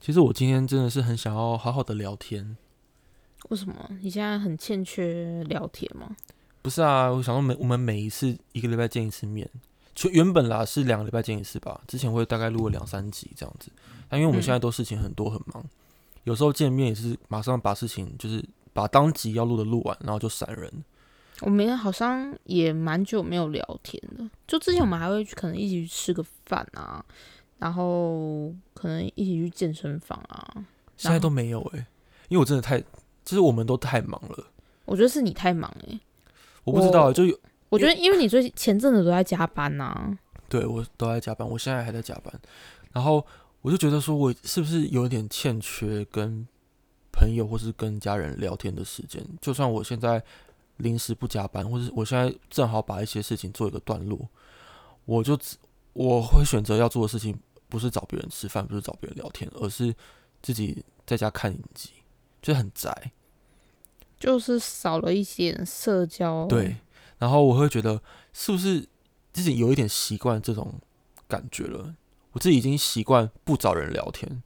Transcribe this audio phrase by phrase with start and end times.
[0.00, 2.56] 其实我今天真的是很想要好好的聊天。
[3.50, 3.74] 为什么？
[4.00, 6.16] 你现在很欠缺聊天吗？
[6.62, 9.48] 不是啊，我想说每我们每一次一个礼拜见一次面，
[9.94, 13.70] 就原本啦是两个礼拜见一次吧，之前会大概录了两三集这样子。
[14.08, 15.64] 但因为我们现在都事情很多很忙，
[16.24, 20.72] 有时候见面也是马上把事情就是把当集要录的录完，然后就闪人。
[21.42, 27.04] 我们好像也蛮久没有聊天了，就之前我们还会去可能一起去吃个饭啊，
[27.58, 30.64] 然后可能一起去健身房啊。
[30.96, 31.86] 现在都没有哎、
[32.28, 32.78] 因为我真的太，
[33.24, 34.46] 就是我们都太忙了。
[34.84, 36.00] 我觉得是你太忙哎、
[36.64, 40.16] 我不知道，就有我觉得因为你最近前阵子都在加班呐、
[40.48, 42.32] 对我都在加班，我现在还在加班，
[42.92, 43.26] 然后
[43.62, 46.46] 我就觉得说，我是不是有一点欠缺跟
[47.12, 49.20] 朋友或是跟家人聊天的时间？
[49.40, 50.22] 就算我现在
[50.78, 54.28] 临时不加班，或是我现在正好把一些事情做一个段落，
[55.04, 55.56] 我就只
[55.92, 57.36] 我会选择要做的事情，
[57.68, 59.94] 不是找别人吃饭，不是找别人聊天，而是
[60.42, 61.90] 自己在家看影集，
[62.40, 63.12] 就很宅。
[64.18, 66.46] 就是少了一些社交。
[66.46, 66.76] 对，
[67.18, 68.00] 然后我会觉得
[68.32, 68.86] 是不是
[69.32, 70.74] 自己有一点习惯这种
[71.28, 71.94] 感觉了？
[72.32, 74.42] 我自己已经习惯不找人聊天。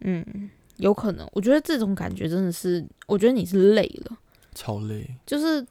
[0.00, 1.28] 嗯，有可能。
[1.32, 4.18] 我觉得这种感觉真的是，我觉得你是累了，
[4.54, 5.66] 超累，就是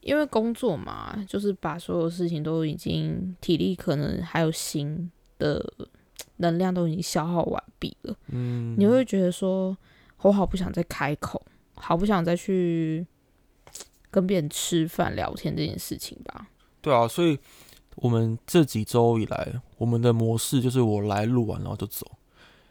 [0.00, 5.64] 因为工作嘛，就是把所有事情都已经体力可能还有心的
[6.38, 9.76] 能量都已经消耗完毕了，嗯，你会觉得说，
[10.22, 11.40] 我好不想再开口，
[11.74, 13.06] 好不想再去
[14.10, 16.48] 跟别人吃饭聊天这件事情吧。
[16.80, 17.38] 对啊，所以
[17.96, 22.06] 我们这几周以来，我们的模式就是我来录完然后就走，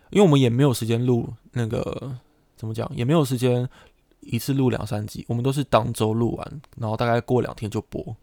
[0.09, 2.17] 因为我们也没有时间录那个
[2.55, 3.67] 怎么讲，也没有时间
[4.21, 8.15] 一次录两三集，我们都是当周录完，然后大概过两天就播，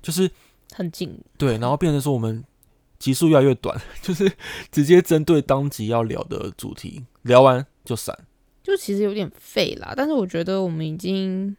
[0.00, 0.30] 就是
[0.72, 2.44] 很紧，对，然后变成说我们
[3.04, 4.32] 集数越来越短， 就是
[4.72, 8.18] 直接针对当集要聊的主题聊完就散。
[8.62, 9.92] 就其实有点废啦。
[9.94, 11.54] 但是我觉得我们已经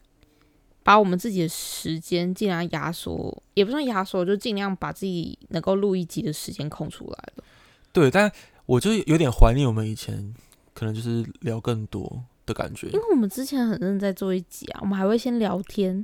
[0.82, 7.44] 把我们自己的时间尽量压缩，也不算压缩，就尽量把自己能够录一集的时间空出来了。
[7.94, 8.32] 对，但
[8.66, 10.34] 我就有点怀念我们以前
[10.74, 12.94] 可能就是聊更多的感觉因。
[12.94, 16.04] 为我们之前很认真在做一集啊，我们还会先聊天，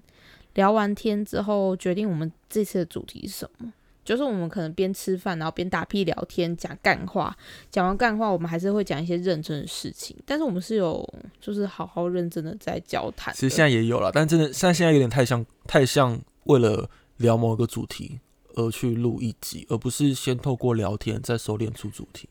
[0.53, 3.73] 聊完天之后决定我们这次的主题是什么。
[4.03, 7.35] 就是我们可能边吃饭，然后边打屁聊天，讲干话。
[7.69, 10.15] 讲完干话，我们还是会讲一些认真的事情。
[10.25, 11.07] 但是我们是有，
[11.39, 13.33] 就是好好认真的在交谈。
[13.33, 18.19] 其实现在也有了，但真的现在现在有点太像太像为了聊某个主题
[18.55, 22.27] 而去录一集，而不是先透过聊天再收敛出主题。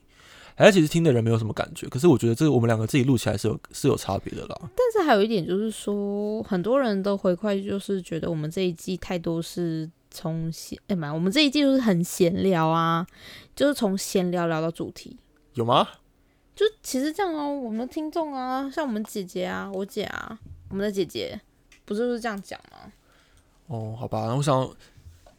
[0.57, 4.61] 还是其实听的人没有什么感觉，可是我觉得这个我们两个自己录起来是有是有差别的啦。
[4.61, 13.07] 但是还有一点就是说，很多人都回馈就是觉得我们这一季太多是从闲，哎妈，我们这一季就是很闲聊啊，
[13.55, 15.17] 就是从闲聊聊到主题。
[15.55, 15.87] 有吗？
[16.55, 20.39] 就其实这样哦，我们的听众啊，像我们姐姐啊，我姐啊，
[20.69, 21.41] 我们的姐姐，
[21.85, 22.93] 不是就是这样讲吗？
[23.69, 24.69] 哦，好吧，那我想，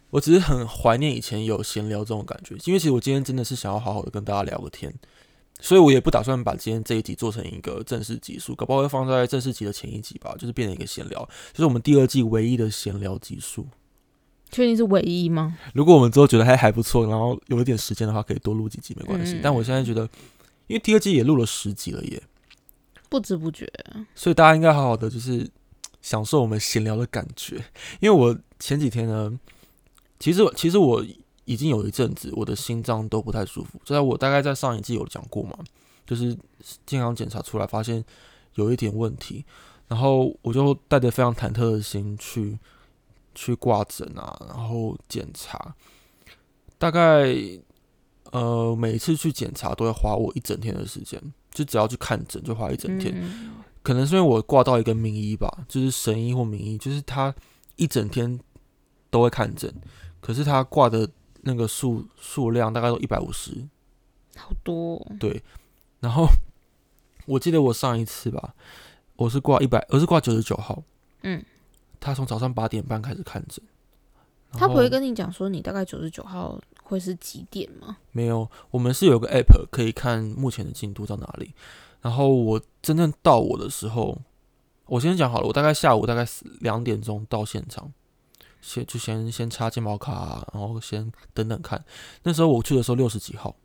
[0.09, 4.91] 我只是很怀念以前有闲聊这种感觉，因为其实我今天真的是想要好好的跟大家聊个天，
[5.59, 13.67] 所以我也不打算把今天这一集做成一个正式集数，搞不好会放在正式集的前一集吧，就是变成一个闲聊，就是我们第二季唯一的闲聊集数。
[14.51, 15.57] 确定是唯一吗？
[15.73, 19.35] 如果我们之后觉得还还不错，然后有一点时间的话，可以多录几集没关系。
[19.35, 20.01] 嗯但我现在觉得，
[20.67, 22.21] 因为第二季也录了十集了耶，
[23.09, 23.71] 不知不觉，
[24.13, 25.49] 所以大家应该好好的就是
[26.01, 27.55] 享受我们闲聊的感觉。
[27.99, 29.39] 因为我前几天呢，
[30.19, 31.03] 其实其实我
[31.45, 35.57] 已经有一阵子我的心脏都不太舒服，就在我大概在上一季有讲过嘛，
[36.05, 36.37] 就是
[36.85, 38.03] 健康检查出来发现
[38.55, 39.45] 有一点问题，
[39.87, 42.57] 然后我就带着非常忐忑的心去
[43.33, 45.75] 去挂诊啊，然后检查，
[46.77, 47.35] 大概
[48.31, 51.21] 呃每次去检查都要花我一整天的时间，
[51.51, 53.13] 就只要去看诊就花一整天。
[53.15, 57.33] 嗯，可能是因为我挂到一个名医吧，就是神医或名医，就是他
[57.75, 58.39] 一整天
[59.09, 59.73] 都会看诊，
[60.19, 61.09] 可是他挂的
[61.41, 63.67] 那个数数量大概都一百五十，
[64.35, 65.41] 好多哦、对。
[65.99, 66.27] 然后
[67.27, 68.53] 我记得我上一次吧，
[69.15, 70.83] 我是挂一百，我是挂九十九号，
[71.23, 71.43] 嗯，
[72.01, 73.63] 他从早上八点半开始看诊，
[74.51, 77.95] 他不会跟你讲说你大概九十九号会是几点吗？
[78.11, 81.53] 没有，我们是有个 app 可以看目前的进度到哪里。
[82.01, 84.19] 然后我真正到我的时候，
[84.87, 86.27] 我先讲好了，我大概下午大概
[86.59, 87.93] 两点钟到现场，
[88.59, 91.85] 先就先先插健保卡、啊，然后先等等看。
[92.23, 93.55] 那时候我去的时候六十几号，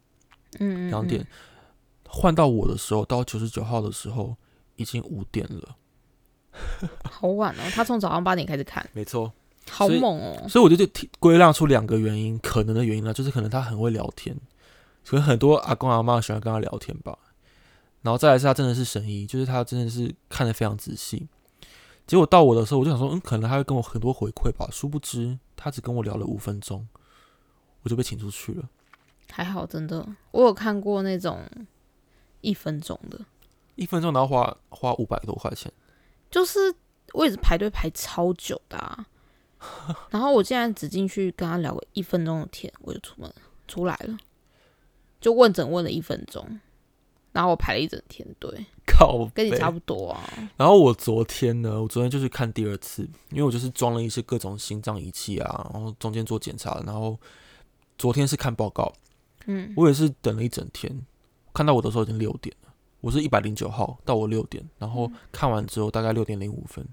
[0.58, 1.26] 嗯，嗯两点，
[2.06, 4.36] 换到我的时候，到九十九号的时候
[4.76, 5.76] 已经五点了。
[7.26, 7.62] 嗯好晚哦。
[7.74, 9.32] 他从早上八点开始看，没错，
[9.68, 10.46] 好猛哦。
[10.48, 14.36] 所以我就就提归纳出两个原因，可能的原因呢，就是可能他很会聊天，
[15.04, 17.18] 所以很多阿公阿妈喜欢跟他聊天吧。
[18.02, 21.26] 然后再来是他真的是神医，就是他真的是看得非常仔细。
[22.06, 24.68] 结果到我的时候，我就想说，嗯，可能他会跟我很多回馈吧。
[24.70, 26.86] 殊不知，他只跟我聊了五分钟，
[27.82, 28.68] 我就被请出去了。
[29.32, 31.40] 还好，真的，我有看过那种
[32.42, 33.18] 一分钟的，
[33.74, 35.72] 一分钟然后花花五百多块钱，
[36.30, 36.72] 就是
[37.14, 39.06] 位置排队排超久的、啊。
[40.10, 43.32] 然后我竟然只进去跟他聊个一分钟的天，我就出门
[43.66, 44.16] 出来了，
[45.20, 46.60] 就问诊问了一分钟，
[47.32, 50.22] 然后我排了一整天队，靠，跟你差不多啊。
[50.56, 57.18] 然后我昨天呢，我昨天就去看第二次，因为我就是装了一些各种心脏仪器啊，然后中间做检查，然后
[57.98, 58.92] 昨天是看报告，
[59.46, 61.04] 嗯，我也是等了一整天，
[61.52, 62.65] 看到我的时候已经六点了，
[63.06, 66.84] 我是一百零九号到我六点，然后看完之后大概六点零五分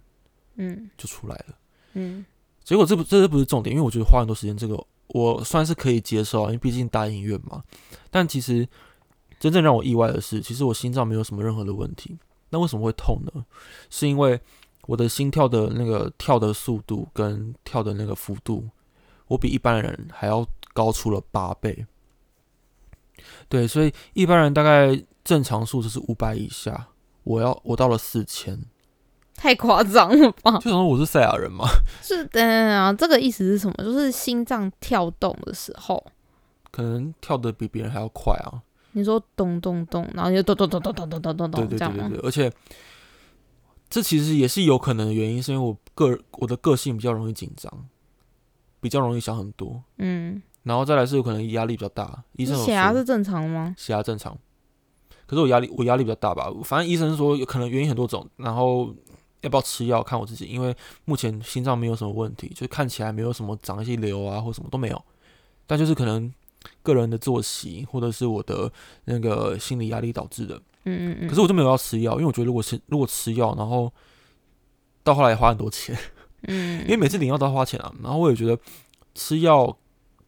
[0.58, 1.56] 嗯就出来了。
[1.94, 2.24] 嗯
[2.64, 7.64] 结果这不这不是重点，因为我觉得花很多时间，这个我算是可以接受啊，因为毕竟大影院嘛。
[8.12, 8.68] 但其实
[9.40, 12.16] 真正让我意外的是，其实我心脏没有什么任何的问题。
[12.52, 13.44] 那为什么会痛呢？
[13.90, 14.40] 是因为
[14.84, 18.70] 我的心跳的那个跳的速度跟跳的那个幅度，
[19.30, 20.46] 我比一般人还要
[20.76, 21.88] 高出了八倍。
[23.50, 26.88] 对，所以一般人大概正常数字是五百以下，
[27.24, 28.60] 我要我到了四千，
[29.36, 30.52] 太夸张了吧？
[30.60, 31.66] 就想说我是赛亚人吗，
[32.02, 33.74] 是的啊，这个意思是什么？
[33.84, 36.06] 就是心脏跳动的时候，
[36.72, 38.62] 可能跳得比别人还要快啊。
[38.96, 42.08] 你说咚咚咚，然后你就咚咚咚咚咚咚咚咚对咚，这样吗？
[42.10, 42.54] 对对对对，而且
[43.90, 47.72] 这其实也是有可能的原因，是因为我个我的个性比较容易紧张，
[48.80, 52.24] 比较容易想很多，嗯，然后再来是有可能压力比较大。
[52.34, 53.74] 医你生血压是正常的吗？
[53.78, 54.38] 血压正常，
[55.34, 58.94] 可是我压力我压力比较大吧，反正医生说有可能原因很多种，然后
[59.42, 60.76] 要不要吃药看我自己，因为
[61.06, 65.06] 目前心脏没有什么问题，就看起来没有什么长一些瘤啊或什么都没有，
[65.66, 66.32] 但就是可能
[66.82, 68.72] 个人的作息或者是我的
[69.06, 70.56] 那个心理压力导致的。
[70.86, 71.28] 嗯嗯嗯。
[71.28, 73.92] 可是我就没有要吃药，因为我觉得如果吃如果吃药，然后
[75.04, 75.98] 到后来花很多钱，
[76.44, 77.92] 嗯， 因为每次领药都要花钱啊。
[78.04, 78.58] 然后我也觉得
[79.16, 79.76] 吃药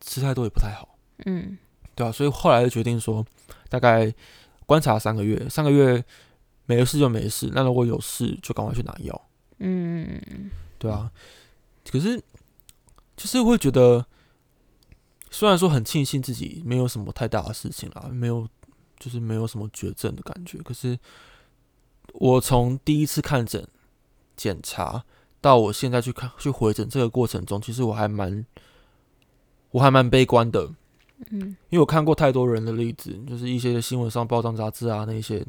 [0.01, 1.57] 吃太多也不太好，嗯
[1.93, 3.25] 对啊，所以后来就决定说，
[3.69, 4.13] 大概
[4.65, 6.03] 观察三个月，三个月
[6.65, 9.29] 没事就没事，那如果有事就赶快去拿药，
[9.59, 10.49] 嗯。
[10.77, 11.11] 对啊。
[11.89, 12.21] 可是
[13.15, 14.05] 就是会觉得，
[15.29, 18.47] 虽然说很庆幸自己没有什么太大的事情啦，没有
[18.99, 20.97] 就是没有什么绝症的感觉，可是
[22.13, 23.67] 我从第一次看诊
[24.35, 25.05] 检查
[25.39, 28.45] 到我现在去看去回诊这个过程中，其实我还蛮
[29.71, 30.71] 我还蛮悲观的，
[31.31, 35.45] 嗯因为我看过太多人的例子，就是一些新闻上报章杂志啊那些，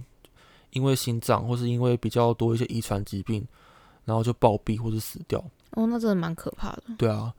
[0.70, 3.46] 因为心脏或是因为比较多一些遗传疾病，
[4.04, 5.42] 然后就暴毙或是死掉。
[5.72, 6.82] 哦，那真的蛮可怕的。
[6.96, 7.34] 对啊，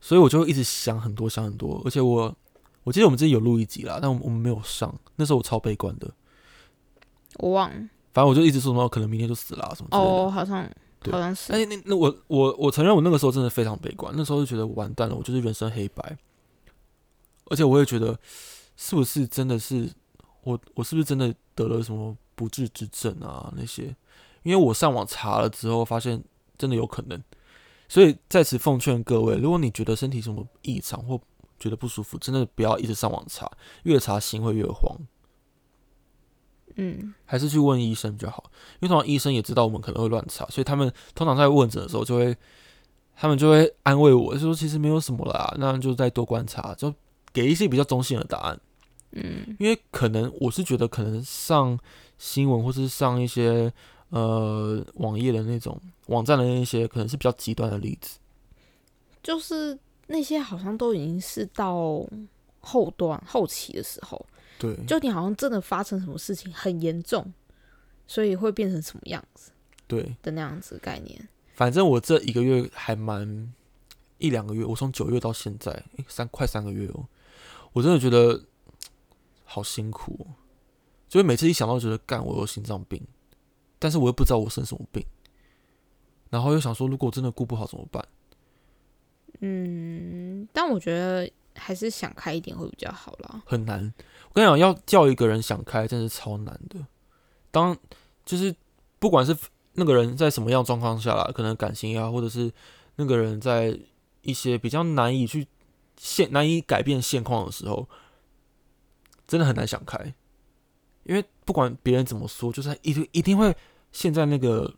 [0.00, 2.34] 所以我就一直想很多想很多，而且我
[2.84, 6.10] 我记得我们之前有录一集啦，但我们我们没有上，那时候我超悲观的，
[7.36, 7.76] 我忘了
[8.14, 10.10] 反正我就一直说什么可能明天就死了、啊、什么之类的。
[10.10, 10.68] 哦，好像
[11.00, 11.52] 对好像是。
[11.52, 16.18] 哎，那那我我我承认我那个时候真的非常悲观，那时候就觉得完蛋了，我就是人生黑白，
[17.50, 18.18] 而且我也觉得
[18.76, 19.90] 是不是真的是
[20.42, 23.94] 我我是不是真的得了什么不治之症啊那些？
[24.42, 26.22] 因为我上网查了之后发现
[26.56, 27.22] 真的有可能，
[27.88, 31.20] 所以在此奉劝各位，如果你觉得身体什么异常或
[31.58, 33.50] 觉得不舒服，真的不要一直上网查，
[33.82, 34.96] 越查心会越慌。
[36.76, 38.44] 嗯还是去问医生比较好，
[38.78, 42.36] 因为通常医生也知道我们可能会乱查，所以他们通常在问诊的时候就会，
[43.16, 46.94] 他们就会安慰我，就说其实没有什么啦，那就再多观察，就
[47.38, 48.60] 给一些比较中性的答案。
[49.12, 51.78] 嗯因为可能我是觉得，可能上
[52.18, 53.72] 新闻或是上一些
[54.10, 58.18] 呃网页的那种网站的那些，可能是比较极端的例子。
[59.22, 59.78] 就是
[60.08, 62.04] 那些好像都已经是到
[62.60, 64.26] 后段后期的时候，
[64.58, 67.32] 对，就你好像真的发生什么事情很严重，
[68.06, 69.52] 所以会变成什么样子
[69.86, 71.28] 对，的那样子的概念。
[71.54, 73.52] 反正我这一个月还蛮
[74.18, 77.06] 一两个月，我从九月到现在，诶三快三个月哦，
[77.72, 78.44] 我真的觉得
[79.44, 80.34] 好辛苦哦。
[81.08, 83.02] 就是每次一想到，觉得干我有心脏病，
[83.78, 85.02] 但是我又不知道我生什么病，
[86.28, 88.06] 然后又想说，如果我真的顾不好怎么办？
[89.40, 93.42] 嗯，但我觉得还是想开一点会比较好啦。
[93.46, 93.82] 很难。
[94.28, 96.86] 我跟你讲，要叫一个人想开，真是超难的。
[97.50, 97.74] 当
[98.26, 98.54] 就是
[98.98, 99.34] 不管是
[99.72, 102.52] 那个人在什么样状况下啦，可能感情啊，或者是
[102.96, 103.78] 那个人在
[104.20, 105.46] 一些比较难以去
[105.98, 107.88] 现难以改变现况的时候，
[109.26, 110.14] 真的很难想开。
[111.04, 113.54] 因为不管别人怎么说，就是一定一定会
[113.92, 114.74] 陷在那个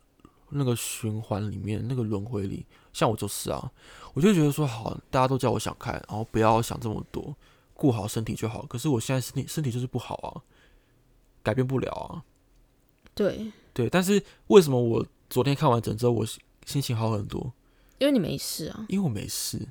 [0.49, 2.65] 那个循环里面，那个轮回里。
[2.93, 3.71] 像我就是啊，
[4.13, 7.35] 我就觉得说好，大家都叫我想开，然后不要想这么多，
[7.73, 8.65] 顾好身体就好。
[8.65, 10.41] 可是我现在身体身体就是不好啊，
[11.41, 12.23] 改变不了啊。
[13.13, 17.53] 对，对，但是为什么我昨天看完整之后，我心心情好很多？
[17.97, 19.67] 因为你没事啊，因为我没事，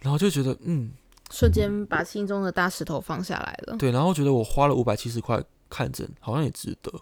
[0.00, 0.92] 然后就觉得嗯，
[1.30, 3.76] 瞬间把心中的大石头放下来了。
[3.76, 6.92] 对，然后觉得我花了五百七十块看诊，好像也值得。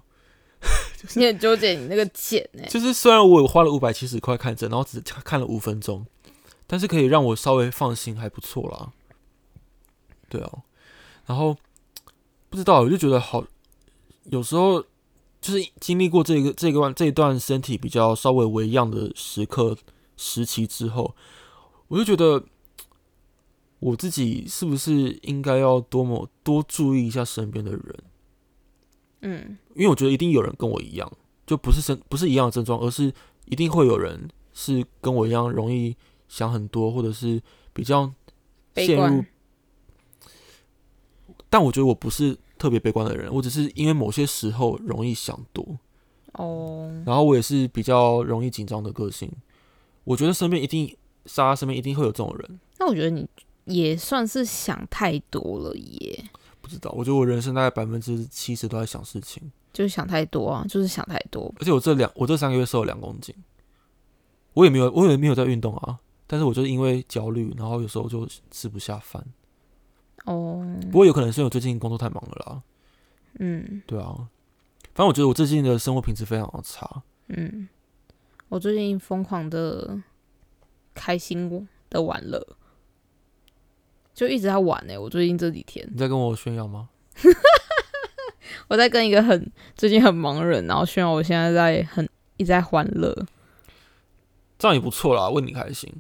[1.16, 6.06] 你很纠结你那个钱呢、就是虽然我有花了五百七十块看诊，然后只看了五分钟，
[6.66, 8.90] 但是可以让我稍微放心，还不错啦。
[10.30, 10.50] 对啊，
[11.26, 11.54] 然后
[12.48, 13.44] 不知道，我就觉得好，
[14.24, 14.80] 有时候
[15.42, 19.76] 就是经历过这个这个段这一段身体比较稍微微恙的时刻
[20.16, 21.14] 时期之后，
[21.88, 22.42] 我就觉得
[23.81, 27.97] 我自己是不是应该要多么多注意一下身边的人。
[29.23, 31.11] 嗯，因为我觉得一定有人跟我一样，
[31.47, 33.12] 就不是身不是一样的症状，而是
[33.47, 35.97] 一定会有人是跟我一样容易
[36.28, 37.40] 想很多，或者是
[37.73, 38.12] 比较
[38.73, 39.25] 悲观陷入。
[41.49, 45.78] 但我觉得我不是特别悲观的人，我只是因为某些时候容易想多，
[46.33, 49.31] 哦，然后我也是比较容易紧张的个性。
[50.04, 50.88] 我觉得身边一定，
[51.26, 52.61] 莎莎身边一定会有这种人。
[52.78, 53.26] 那我觉得你
[53.64, 56.25] 也算是想太多了耶，
[56.61, 61.52] 不知道，我觉得我人生大概百分之七十都在想事情，就是想太多啊，就是想太多。
[61.59, 63.35] 而且我这两我这三个月瘦了两公斤，
[64.52, 69.25] 我也没有我也没有在运动啊，但是我就是因为焦虑，然后有时候就吃不下饭。
[70.25, 72.62] 哦，不过有可能是因为我最近工作太忙了啦，
[73.38, 73.83] 嗯。
[73.87, 74.28] 对啊，
[74.94, 77.02] 反正我觉得我最近的生活品质非常的差。
[77.28, 77.68] 嗯，
[78.49, 80.00] 我最近疯狂的
[80.94, 82.47] 开心的玩乐，
[84.14, 86.88] 就一直在玩呢、我最近这几天，你在跟我炫耀吗？
[88.68, 93.14] 我在跟一个很最近很忙的人，然后炫耀我现在在很一直在欢乐。
[94.59, 95.92] 这样也不错啦，为你开心。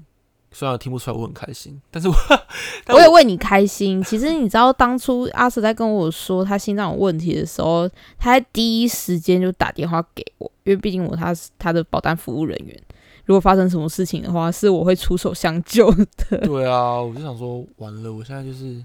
[0.52, 4.00] 虽然听不出来我很开心，但是我也为你开心。
[4.04, 12.80] 其实你知道，当初阿 Sir 在跟我说他心脏有问题的时候，他在第一时间就打电话给我，因为毕竟我他是他的保单服务人员。
[13.26, 16.38] 如果发生什么事情的话，是我会出手相救的。
[16.46, 18.84] 对啊，我就想说，完了，我现在就是，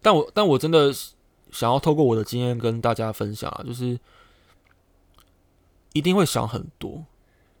[0.00, 0.92] 但我但我真的
[1.50, 3.98] 想要透过我的经验跟大家分享啊，就是
[5.92, 7.04] 一定会想很多。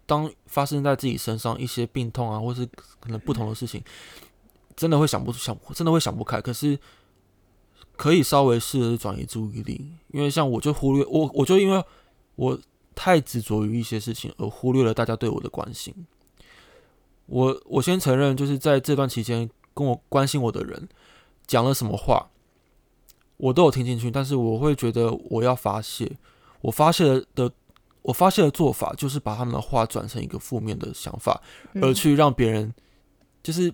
[0.04, 2.66] 当发生在自己身上一些病痛啊，或是
[2.98, 3.82] 可能不同的事情，
[4.74, 6.40] 真的会想不出想，真的会想不开。
[6.40, 6.76] 可是
[7.96, 11.82] 可以稍微试着转移注意力，因为像我就忽略我，我就因为
[12.34, 12.58] 我
[12.94, 15.94] 太执着于一些事情，而忽略了大家对我的关心。
[17.26, 20.88] 我我先承认，就是在这段期间跟我关心我的人
[21.46, 22.28] 讲了什么话，
[23.36, 26.10] 我都有听进去，但是我会觉得我要发泄，
[26.60, 27.50] 我发泄的
[28.02, 31.40] 我发泄的做法就是把他们的话转成一个负面的想法，
[31.74, 32.74] 而嗯，去让别人
[33.42, 33.72] 就是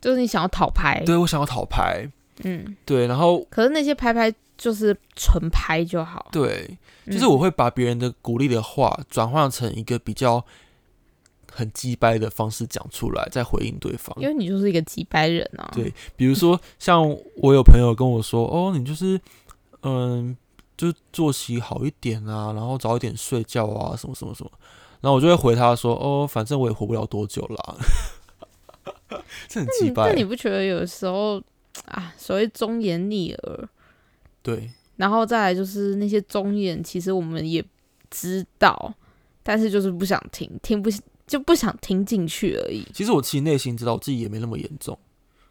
[0.00, 2.08] 就是你想要讨牌，对我想要讨牌，
[2.44, 6.76] 嗯，对，然后可是那些拍拍就是纯拍就好，对，
[7.06, 10.44] 嗯就是我会把别人的鼓励的话转换成一个比较
[11.50, 14.14] 很鸡掰的方式讲出来，再回应对方。
[14.20, 19.18] 因为你就是一个鸡掰人啊，对比如说， 像我有朋友跟我说：“哦，你就是
[19.82, 20.36] 嗯，
[20.76, 24.50] 就作息好一点啊，然后早一点睡觉啊，什么什么什么。”
[25.00, 27.76] 然后我就会回他说：“哦，反正我也活不了多久啦。
[29.48, 30.16] ”这很鸡掰但。
[30.16, 31.42] 你不觉得有时候
[31.86, 33.68] 啊，所谓忠言逆耳，
[34.42, 37.64] 对，然后再来就是那些忠言，其实我们也
[38.10, 38.94] 知道，
[39.42, 40.90] 但是就是不想听，听不
[41.26, 42.86] 就不想听进去而已。
[42.92, 44.98] 其实我自己内心知道我自己也没那么严重，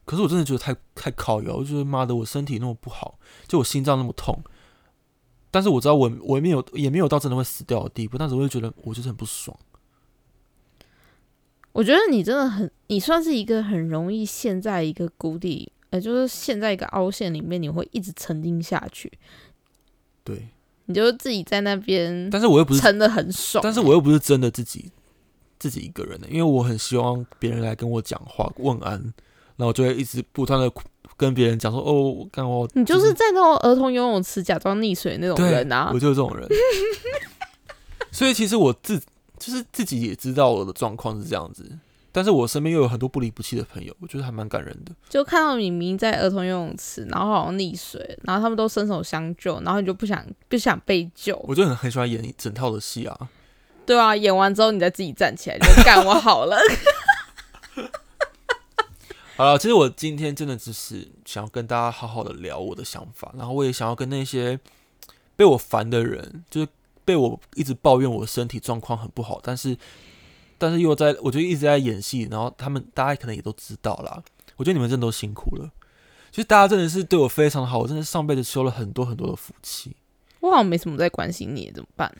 [0.05, 4.43] 可是我真的觉得太太靠摇，我就觉得妈的，我身体那么不好，就我心脏那么痛。
[5.51, 9.57] 但是我知道我我也没有也没有到真的会死掉的地步，但是我就觉得我就是很不爽。
[11.71, 19.11] 我觉得你真的很，你算是一个很容易陷在一个谷底，呃，就是陷在一个凹陷里面，你会一直沉浸下去，
[20.23, 20.47] 对，
[20.85, 23.61] 你就自己在那边但是我又不是沉的很爽。
[23.63, 24.91] 但是我又不是真的自己
[25.57, 28.91] 自己一个人的，因为我很希望别人来跟我讲话问安，
[29.55, 30.71] 然后我就会一直不断的
[31.17, 35.99] 跟别人讲说：“哦，我干我你就是在那种儿童游泳池假装溺水那种人啊我。
[35.99, 36.47] 就是这种人。
[38.11, 38.97] 所以其实我自
[39.37, 41.69] 就是自己也知道我的状况是这样子，
[42.11, 44.91] 但是我身边又有很多不离不弃的朋友，我觉得还蛮感人的。
[45.09, 53.29] 就看到你明明在儿童游泳池，然后好像溺水，然后他们都伸手相救，然后你就不想不想被救，我就很很喜欢演一整套的戏啊。
[53.85, 56.57] 对啊，演完之后你再自己站起来， 就干我好了。
[59.35, 64.59] 好了，其实我今天真的只是想要跟大家好好的聊我的想法，然后我也想要跟那些
[65.35, 66.67] 被我烦的人，就是
[67.05, 69.77] 被我一直抱怨我身体状况很不好，但是
[70.59, 74.21] 但是又在我就一直在演戏，然后他们大家可能也都知道啦。
[74.57, 75.71] 我觉得你们真的都辛苦了，
[76.29, 79.95] 其实大家真的是对我非常好，我真的上辈子修了很多很多的福气。
[80.41, 82.13] 我好像没什么在关心你，怎么办？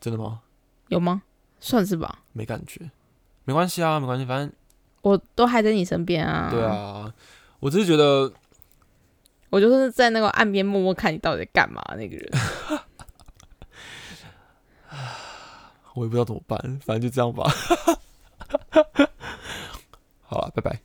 [0.00, 0.42] 真的吗？
[0.88, 1.22] 有吗？
[1.58, 2.90] 算是吧，没感觉，
[3.44, 4.52] 没关系啊，没关系，反正
[5.00, 6.50] 我都还在你身边啊。
[6.50, 7.12] 对，啊，
[7.60, 8.30] 我只是觉得
[9.50, 12.30] 我就是在那个岸边默默看你到底在干嘛那个人。
[15.96, 17.50] 我也不知道怎么办，反正就这样吧。
[20.22, 20.78] 好了，拜拜。